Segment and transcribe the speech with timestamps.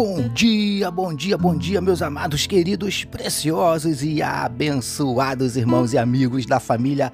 [0.00, 6.46] Bom dia, bom dia, bom dia, meus amados, queridos, preciosos e abençoados irmãos e amigos
[6.46, 7.12] da família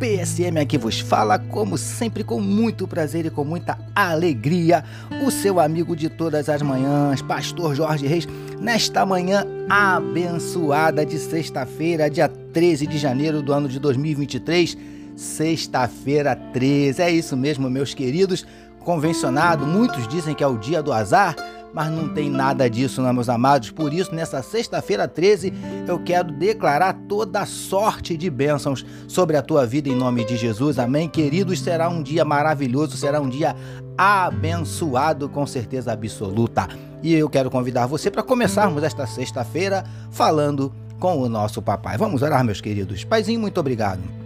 [0.00, 4.82] PSM aqui vos fala, como sempre, com muito prazer e com muita alegria,
[5.26, 8.26] o seu amigo de todas as manhãs, Pastor Jorge Reis,
[8.58, 14.78] nesta manhã abençoada de sexta-feira, dia 13 de janeiro do ano de 2023.
[15.14, 18.46] Sexta-feira 13, é isso mesmo, meus queridos.
[18.78, 21.36] Convencionado, muitos dizem que é o dia do azar
[21.72, 23.70] mas não tem nada disso, não, meus amados.
[23.70, 25.52] Por isso, nessa sexta-feira 13,
[25.86, 30.78] eu quero declarar toda sorte de bênçãos sobre a tua vida em nome de Jesus.
[30.78, 31.08] Amém.
[31.08, 33.56] Queridos, será um dia maravilhoso, será um dia
[33.96, 36.68] abençoado, com certeza absoluta.
[37.02, 41.98] E eu quero convidar você para começarmos esta sexta-feira falando com o nosso papai.
[41.98, 43.02] Vamos orar, meus queridos.
[43.02, 44.21] Paizinho, muito obrigado.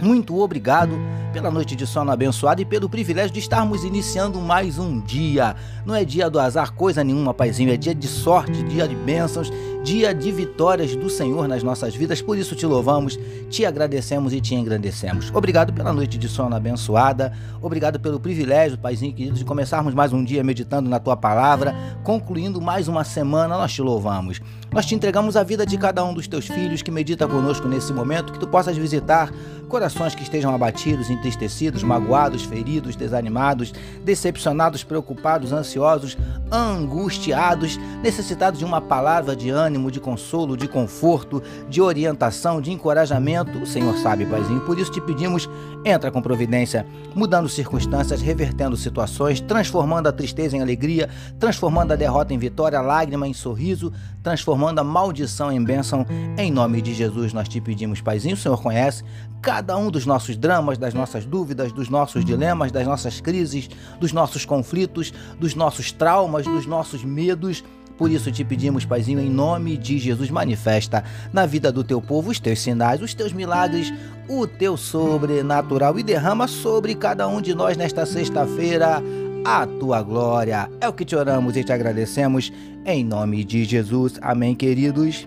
[0.00, 0.98] Muito obrigado
[1.32, 5.56] pela noite de sono abençoada e pelo privilégio de estarmos iniciando mais um dia.
[5.84, 9.50] Não é dia do azar, coisa nenhuma, paizinho, é dia de sorte, dia de bênçãos,
[9.82, 12.22] dia de vitórias do Senhor nas nossas vidas.
[12.22, 13.18] Por isso te louvamos,
[13.50, 15.30] te agradecemos e te engrandecemos.
[15.34, 20.22] Obrigado pela noite de sono abençoada, obrigado pelo privilégio, paizinho querido, de começarmos mais um
[20.22, 21.74] dia meditando na tua palavra,
[22.04, 24.40] concluindo mais uma semana, nós te louvamos.
[24.72, 27.92] Nós te entregamos a vida de cada um dos teus filhos que medita conosco nesse
[27.92, 29.30] momento, que tu possas visitar
[29.72, 33.72] corações que estejam abatidos, entristecidos, magoados, feridos, desanimados,
[34.04, 36.16] decepcionados, preocupados, ansiosos,
[36.50, 43.58] angustiados, necessitados de uma palavra de ânimo, de consolo, de conforto, de orientação, de encorajamento.
[43.58, 44.60] O Senhor sabe, Paizinho.
[44.60, 45.48] Por isso te pedimos,
[45.84, 52.34] entra com providência, mudando circunstâncias, revertendo situações, transformando a tristeza em alegria, transformando a derrota
[52.34, 53.92] em vitória, a lágrima em sorriso,
[54.22, 56.06] transformando a maldição em bênção.
[56.36, 58.34] Em nome de Jesus nós te pedimos, Paizinho.
[58.34, 59.04] O Senhor conhece
[59.42, 64.12] cada um dos nossos dramas, das nossas dúvidas, dos nossos dilemas, das nossas crises, dos
[64.12, 67.64] nossos conflitos, dos nossos traumas, dos nossos medos.
[67.96, 72.30] Por isso te pedimos, Paizinho, em nome de Jesus, manifesta na vida do teu povo
[72.30, 73.92] os teus sinais, os teus milagres,
[74.28, 79.02] o teu sobrenatural e derrama sobre cada um de nós nesta sexta-feira
[79.44, 80.70] a tua glória.
[80.80, 82.52] É o que te oramos e te agradecemos
[82.84, 84.18] em nome de Jesus.
[84.20, 85.26] Amém, queridos.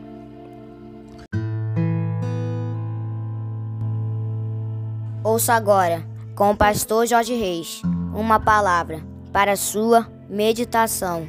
[5.23, 6.05] Ouça agora,
[6.35, 7.81] com o pastor Jorge Reis,
[8.13, 9.01] uma palavra
[9.33, 11.27] para sua meditação.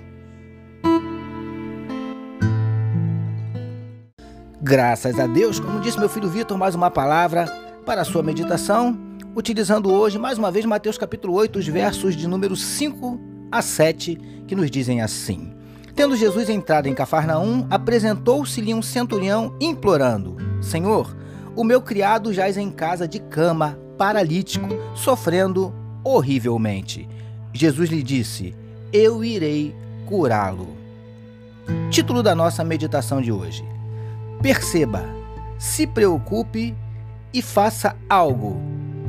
[4.69, 7.47] Graças a Deus, como disse meu filho Vitor, mais uma palavra
[7.87, 8.99] para a sua meditação,
[9.33, 13.21] utilizando hoje mais uma vez Mateus capítulo 8, os versos de número 5
[13.53, 15.55] a 7, que nos dizem assim:
[15.95, 21.17] Tendo Jesus entrado em Cafarnaum, apresentou-se-lhe um centurião implorando: Senhor,
[21.55, 24.67] o meu criado jaz em casa de cama, paralítico,
[24.97, 25.73] sofrendo
[26.03, 27.09] horrivelmente.
[27.53, 28.53] Jesus lhe disse:
[28.93, 29.73] Eu irei
[30.07, 30.77] curá-lo.
[31.89, 33.76] Título da nossa meditação de hoje:
[34.43, 35.05] Perceba,
[35.59, 36.75] se preocupe
[37.33, 38.61] e faça algo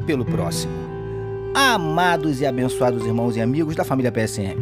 [0.05, 0.73] pelo próximo.
[1.53, 4.57] Amados e abençoados irmãos e amigos da família PSM.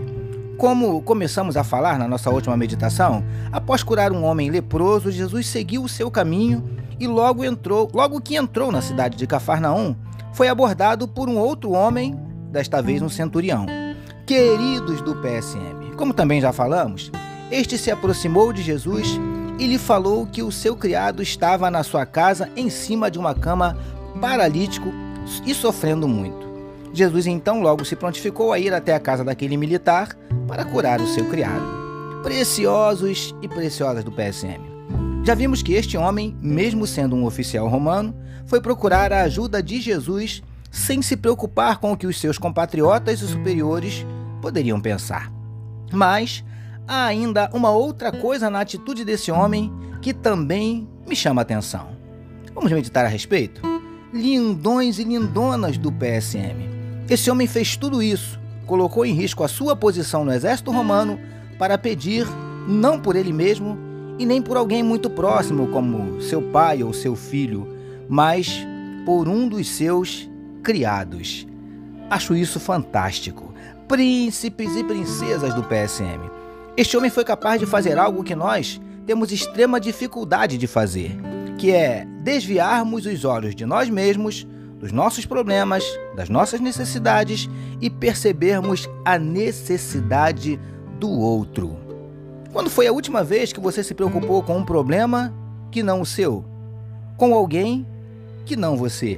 [0.57, 5.83] Como começamos a falar na nossa última meditação, após curar um homem leproso, Jesus seguiu
[5.83, 6.63] o seu caminho
[6.99, 9.95] e logo entrou, logo que entrou na cidade de Cafarnaum,
[10.33, 12.17] foi abordado por um outro homem,
[12.51, 13.65] desta vez um centurião.
[14.25, 17.11] Queridos do PSM, como também já falamos,
[17.51, 19.19] este se aproximou de Jesus
[19.57, 23.33] e lhe falou que o seu criado estava na sua casa em cima de uma
[23.33, 23.77] cama
[24.19, 24.91] paralítico
[25.45, 26.45] e sofrendo muito.
[26.93, 30.15] Jesus então logo se prontificou a ir até a casa daquele militar
[30.47, 31.63] para curar o seu criado.
[32.23, 34.61] Preciosos e preciosas do PSM.
[35.23, 39.81] Já vimos que este homem, mesmo sendo um oficial romano, foi procurar a ajuda de
[39.81, 44.05] Jesus sem se preocupar com o que os seus compatriotas e superiores
[44.41, 45.31] poderiam pensar.
[45.91, 46.43] Mas
[46.87, 49.71] há ainda uma outra coisa na atitude desse homem
[50.01, 51.89] que também me chama a atenção.
[52.53, 53.61] Vamos meditar a respeito?
[54.13, 56.69] Lindões e lindonas do PSM.
[57.09, 61.19] Esse homem fez tudo isso, colocou em risco a sua posição no exército romano
[61.59, 62.25] para pedir,
[62.67, 63.77] não por ele mesmo,
[64.17, 67.67] e nem por alguém muito próximo, como seu pai ou seu filho,
[68.07, 68.65] mas
[69.05, 70.29] por um dos seus
[70.63, 71.45] criados.
[72.09, 73.53] Acho isso fantástico.
[73.87, 76.34] Príncipes e princesas do PSM.
[76.77, 81.17] Este homem foi capaz de fazer algo que nós temos extrema dificuldade de fazer,
[81.57, 84.45] que é desviarmos os olhos de nós mesmos,
[84.77, 85.85] dos nossos problemas,
[86.17, 87.49] das nossas necessidades
[87.79, 90.59] e percebermos a necessidade
[90.99, 91.77] do outro.
[92.51, 95.33] Quando foi a última vez que você se preocupou com um problema
[95.71, 96.43] que não o seu?
[97.15, 97.87] Com alguém
[98.45, 99.17] que não você?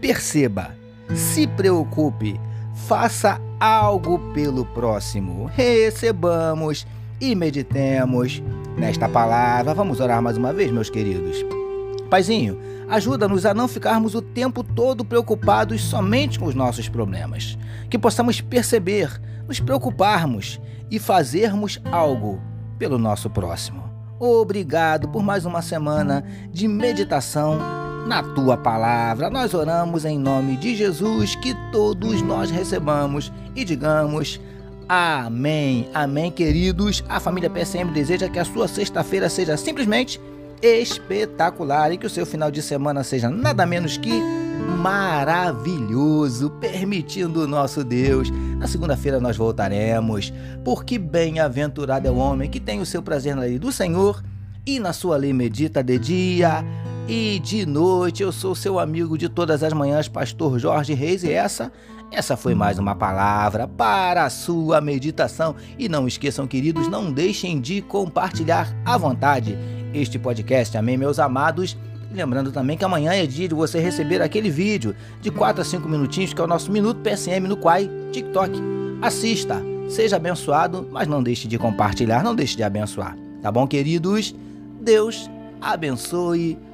[0.00, 0.74] Perceba,
[1.14, 2.40] se preocupe,
[2.74, 5.46] faça algo pelo próximo.
[5.46, 6.86] Recebamos
[7.20, 8.42] e meditemos
[8.76, 9.74] nesta palavra.
[9.74, 11.44] Vamos orar mais uma vez, meus queridos.
[12.10, 17.58] Paizinho, ajuda-nos a não ficarmos o tempo todo preocupados somente com os nossos problemas.
[17.88, 20.60] Que possamos perceber, nos preocuparmos
[20.90, 22.40] e fazermos algo
[22.78, 23.82] pelo nosso próximo.
[24.18, 29.30] Obrigado por mais uma semana de meditação na tua palavra.
[29.30, 34.40] Nós oramos em nome de Jesus, que todos nós recebamos e digamos
[34.88, 35.88] amém.
[35.94, 37.02] Amém, queridos.
[37.08, 40.20] A família PSM deseja que a sua sexta-feira seja simplesmente
[40.62, 44.22] espetacular e que o seu final de semana seja nada menos que
[44.80, 48.30] maravilhoso, permitindo o nosso Deus.
[48.58, 50.32] Na segunda-feira nós voltaremos,
[50.64, 54.22] porque bem-aventurado é o homem que tem o seu prazer na lei do Senhor
[54.66, 56.64] e na sua lei medita de dia
[57.08, 58.22] e de noite.
[58.22, 61.72] Eu sou seu amigo de todas as manhãs, pastor Jorge Reis, e essa
[62.10, 65.56] essa foi mais uma palavra para a sua meditação.
[65.76, 69.58] E não esqueçam, queridos, não deixem de compartilhar à vontade
[69.92, 70.76] este podcast.
[70.76, 71.76] Amém, meus amados.
[72.12, 75.88] Lembrando também que amanhã é dia de você receber aquele vídeo de 4 a 5
[75.88, 78.62] minutinhos que é o nosso Minuto PSM no Quai TikTok.
[79.02, 83.16] Assista, seja abençoado, mas não deixe de compartilhar, não deixe de abençoar.
[83.42, 84.32] Tá bom, queridos?
[84.80, 85.28] Deus
[85.60, 86.56] abençoe